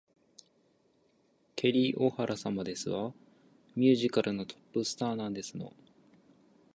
[1.55, 3.13] ケリー・オハラ様ですわ。
[3.75, 5.73] ミュージカルのトップスターなんですの